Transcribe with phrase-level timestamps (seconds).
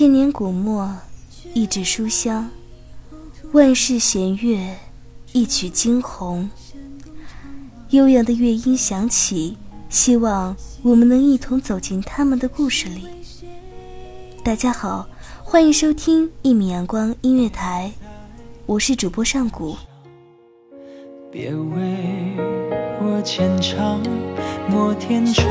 [0.00, 0.96] 千年古墨，
[1.52, 2.46] 一纸书香；
[3.52, 4.74] 万世弦乐，
[5.32, 6.48] 一曲惊鸿。
[7.90, 9.58] 悠扬的乐音响起，
[9.90, 13.06] 希望我们能一同走进他们的故事里。
[14.42, 15.06] 大家好，
[15.44, 17.92] 欢迎收听一米阳光音乐台，
[18.64, 19.76] 我是主播上古。
[21.30, 22.36] 别为
[23.02, 24.00] 我牵肠，
[24.66, 25.42] 莫添愁，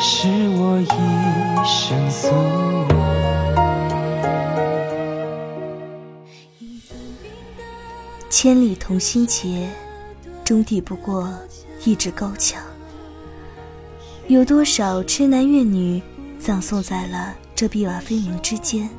[0.00, 2.32] 是我一生所。
[8.42, 9.70] 千里同心结，
[10.42, 11.32] 终抵不过
[11.84, 12.60] 一纸高墙。
[14.26, 16.02] 有多少痴男怨女，
[16.40, 18.90] 葬送在了这碧瓦飞门之间，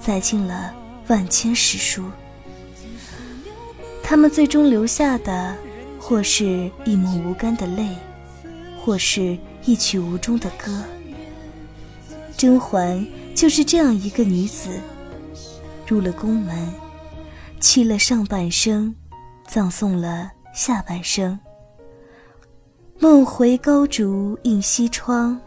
[0.00, 0.74] 载进了
[1.08, 2.04] 万千史书。
[4.02, 5.54] 他们最终留下的，
[5.98, 7.86] 或是一抹无干的泪，
[8.80, 9.36] 或是
[9.66, 10.82] 一曲无终的歌。
[12.34, 14.80] 甄嬛就是这样一个女子，
[15.86, 16.72] 入了宫门。
[17.64, 18.94] 弃了上半生，
[19.48, 21.40] 葬送了下半生。
[22.98, 25.40] 梦回高烛映西窗，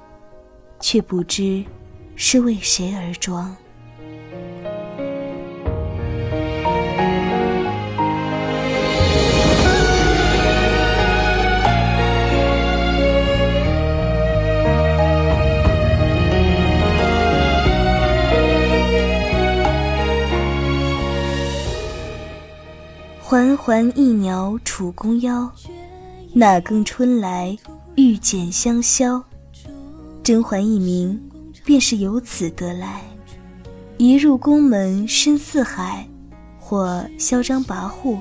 [0.79, 1.63] 却不知
[2.15, 3.55] 是为谁而妆。
[23.29, 25.51] 环环一鸟楚宫腰，
[26.31, 27.57] 哪更春来
[27.95, 29.21] 玉剪香消？
[30.23, 31.21] 甄嬛一名
[31.65, 33.01] 便是由此得来。
[33.97, 36.07] 一入宫门深似海，
[36.57, 38.17] 或嚣张跋扈，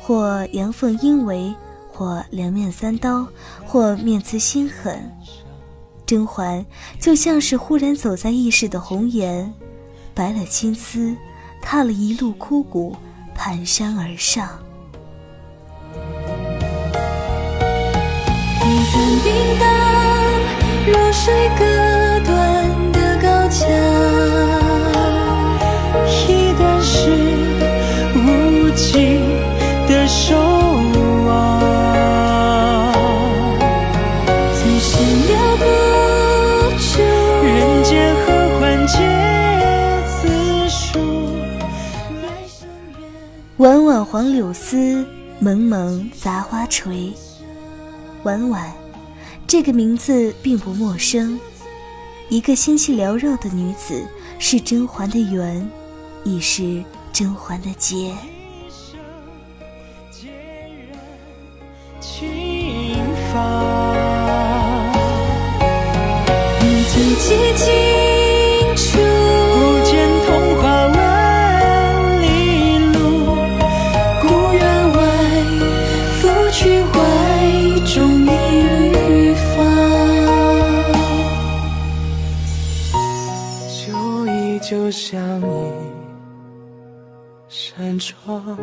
[0.00, 1.54] 或阳奉阴违，
[1.92, 3.28] 或两面三刀，
[3.66, 5.14] 或面慈心狠。
[6.06, 6.64] 甄嬛
[6.98, 9.52] 就像是忽然走在异世的红颜，
[10.14, 11.14] 白了青丝，
[11.60, 12.96] 踏了一路枯骨。
[13.36, 14.48] 蹒跚而上，
[18.60, 19.26] 一段叮
[19.60, 19.64] 当，
[20.86, 21.24] 弱水
[21.56, 21.62] 隔
[22.24, 22.34] 断
[22.92, 23.60] 的高墙，
[26.26, 26.92] 一段是
[28.14, 28.26] 无
[28.74, 29.20] 尽
[44.16, 45.06] 黄柳丝，
[45.40, 47.12] 蒙蒙杂花垂。
[48.22, 48.72] 婉婉，
[49.46, 51.38] 这个名字并不陌生。
[52.30, 55.70] 一个仙气缭绕的女子，是甄嬛的缘，
[56.24, 56.82] 亦是
[57.12, 58.16] 甄嬛的劫。
[84.96, 85.72] 像一
[87.48, 88.58] 扇窗，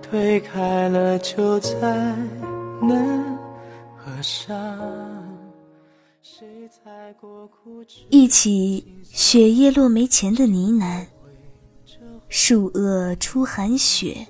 [0.00, 1.80] 推开了就再
[2.80, 3.36] 难
[3.96, 4.54] 合上。
[8.10, 11.04] 一起雪夜落梅前的呢喃，
[12.28, 14.24] 树萼初寒雪，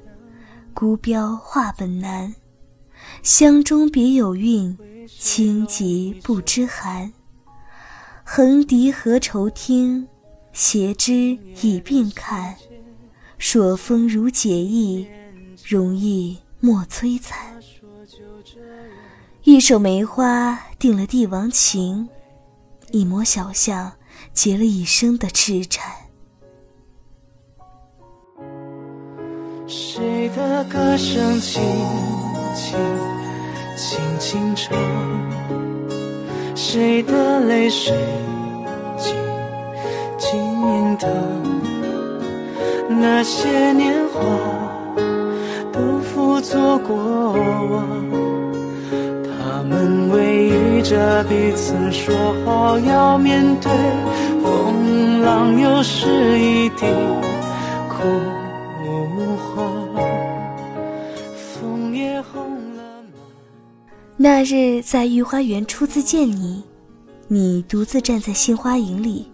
[0.72, 2.34] 孤标画本难。
[3.22, 4.74] 香中别有韵，
[5.06, 7.12] 清极不知寒。
[8.24, 10.08] 横笛何愁听？
[10.56, 11.12] 携之
[11.60, 12.56] 以并看，
[13.36, 15.06] 说风如解意，
[15.62, 17.38] 容易莫摧残。
[19.42, 22.08] 一首梅花定了帝王情，
[22.90, 23.92] 一抹小象
[24.32, 25.94] 结了一生的痴缠。
[29.66, 31.62] 谁的歌声轻
[32.54, 32.78] 轻
[33.76, 34.74] 轻轻唱？
[36.54, 37.94] 谁的泪水
[40.18, 41.08] 静静淌？
[42.88, 44.20] 那些年华
[45.72, 47.86] 都付作过往，
[49.24, 52.14] 他们偎依着彼此，说
[52.44, 53.70] 好要面对
[54.42, 56.86] 风浪，又是一地
[57.88, 58.02] 枯
[59.36, 59.94] 黄，
[61.36, 62.42] 枫叶红
[62.76, 62.82] 了。
[64.16, 66.62] 那日在御花园初次见你，
[67.28, 69.28] 你独自站在杏花影里，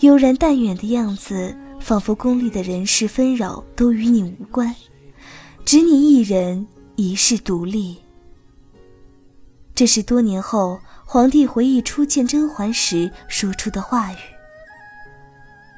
[0.00, 4.74] 悠然淡远的样子，仿佛宫里的人事纷扰都与你无关，
[5.64, 7.98] 只你一人一世独立。
[9.74, 14.16] 这是多年后皇帝回忆初见甄嬛时说出的话语。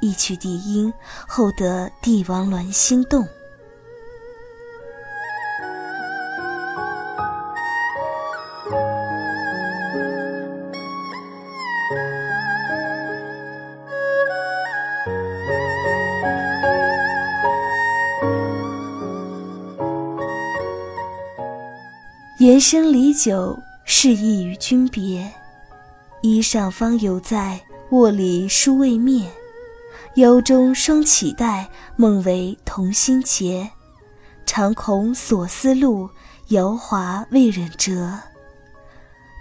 [0.03, 0.93] 一曲笛音，
[1.27, 3.27] 后得帝王鸾心动。
[22.61, 25.33] 生离酒，是意与君别。
[26.21, 27.61] 衣上方犹在，
[27.91, 29.29] 卧里书未灭。
[30.17, 33.71] 腰中双绮带，梦为同心结。
[34.45, 36.11] 常恐所思路，
[36.49, 38.19] 瑶华未忍折。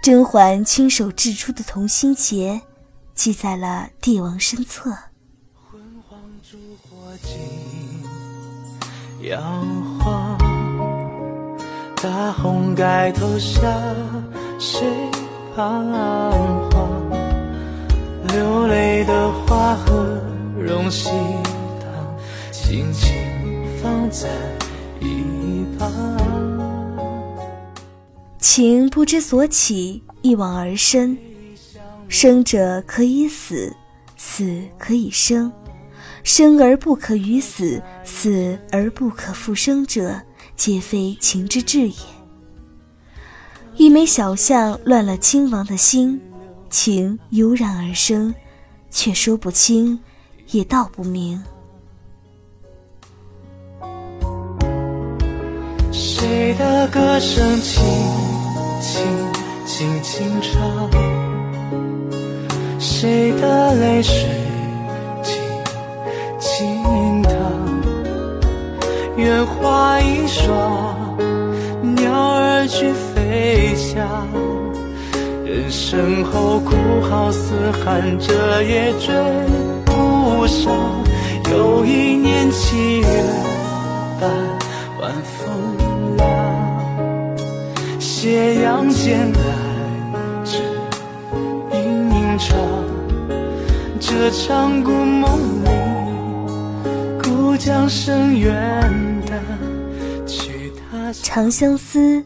[0.02, 2.60] 甄嬛亲手制出的同心结，
[3.14, 4.96] 记在了帝王身侧。
[5.70, 7.12] 昏黄烛火
[12.02, 13.60] 大红盖头下，
[14.58, 14.80] 谁
[15.54, 15.84] 彷
[16.70, 16.88] 徨？
[18.32, 20.18] 流泪的花和
[20.58, 21.10] 荣喜
[21.78, 22.18] 糖，
[22.50, 23.12] 轻轻
[23.82, 24.30] 放在
[24.98, 26.16] 一旁。
[28.38, 31.14] 情不知所起，一往而深。
[32.08, 33.70] 生者可以死，
[34.16, 35.52] 死可以生。
[36.24, 40.18] 生而不可与死，死而不可复生者。
[40.60, 41.94] 皆非情之至也。
[43.76, 46.20] 一枚小象乱了亲王的心，
[46.68, 48.34] 情油然而生，
[48.90, 49.98] 却说不清，
[50.50, 51.42] 也道不明。
[55.90, 57.82] 谁的歌声轻
[58.82, 59.02] 轻
[59.64, 60.90] 轻轻唱？
[62.78, 64.28] 谁的泪水
[75.90, 76.70] 身后哭
[77.00, 79.12] 号嘶喊，这也追
[79.84, 80.72] 不上。
[81.50, 83.06] 又一年七月
[84.20, 84.30] 半，
[85.00, 87.38] 晚风凉，
[87.98, 89.40] 斜阳渐来
[90.44, 90.62] 只
[91.72, 92.56] 影影长，
[93.98, 95.68] 这场故梦里，
[97.20, 98.54] 故将深远。
[101.20, 102.22] 长相思，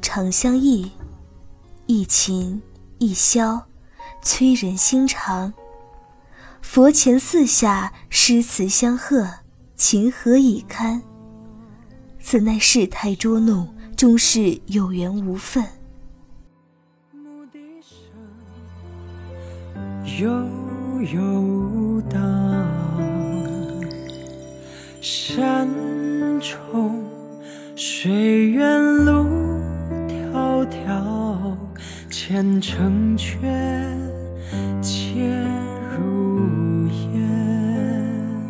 [0.00, 0.88] 长相忆，
[1.86, 2.62] 一情
[2.98, 3.66] 一宵，
[4.20, 5.52] 催人心肠。
[6.60, 9.28] 佛前四下，诗词相和，
[9.76, 11.02] 情何以堪？
[12.20, 15.64] 此乃世态捉弄，终是有缘无分。
[20.20, 20.28] 悠
[21.12, 22.20] 悠荡，
[25.00, 25.68] 山
[26.40, 27.04] 重。
[27.76, 29.17] 水远路
[32.28, 33.38] 前程却
[34.82, 35.18] 切
[35.96, 38.44] 如烟。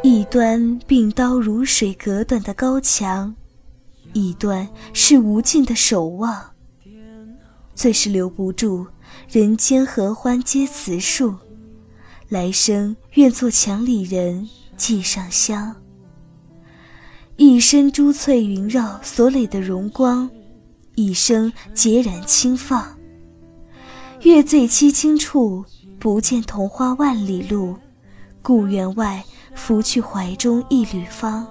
[0.00, 3.34] 一端并刀如水隔断的高墙，
[4.12, 6.40] 一端是无尽的守望。
[7.74, 8.86] 最是留不住，
[9.28, 11.34] 人间合欢皆此树，
[12.28, 15.74] 来生愿做墙里人，寄上香。
[17.34, 20.30] 一身珠翠云绕所垒的荣光，
[20.96, 22.98] 一生孑然轻放。
[24.22, 25.64] 月醉凄清处，
[26.00, 27.76] 不见桐花万里路。
[28.42, 29.24] 故园外，
[29.54, 31.46] 拂去怀中一缕芳。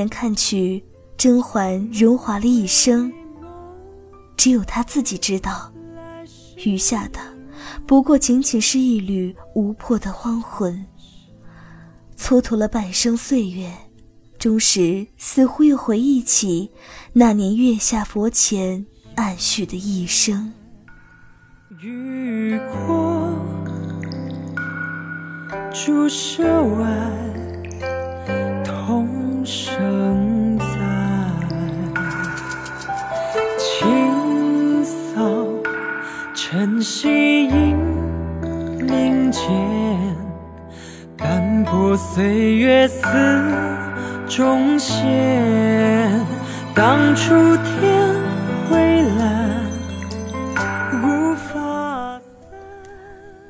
[0.00, 0.82] 人看去，
[1.18, 3.12] 甄嬛荣华了一生，
[4.34, 5.70] 只有她自己知道，
[6.64, 7.20] 余下的
[7.86, 10.86] 不过仅仅是一缕无破的荒魂。
[12.16, 13.70] 蹉跎了半生岁月，
[14.38, 16.70] 终时似乎又回忆起
[17.12, 20.50] 那年月下佛前暗许的一生。
[21.82, 23.34] 雨过
[25.74, 27.49] 朱舍外，
[36.60, 37.08] 晨曦
[37.46, 39.40] 映林间，
[41.16, 43.00] 斑驳岁月似
[44.28, 46.20] 中线。
[46.74, 48.14] 当初天
[48.68, 48.76] 灰
[49.16, 49.70] 蓝，
[51.02, 52.20] 无法。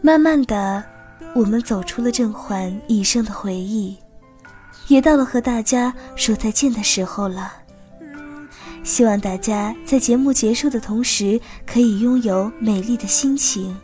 [0.00, 0.81] 慢慢的，
[1.35, 3.99] 我们走出了甄嬛一生的回忆，
[4.87, 7.55] 也到了和大家说再见的时候了。
[8.83, 13.77] 希望大家在节目结束的同时，可以拥有美丽的心情。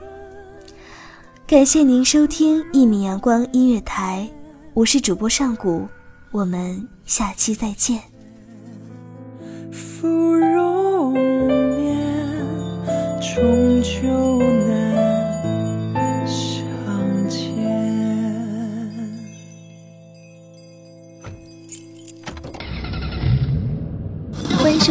[1.46, 4.28] 感谢您收听一米阳光音乐台，
[4.74, 5.86] 我是主播上古，
[6.32, 8.00] 我们下期再见。
[9.70, 11.96] 芙蓉面，
[13.20, 14.40] 终究